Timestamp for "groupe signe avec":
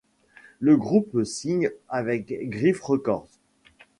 0.77-2.33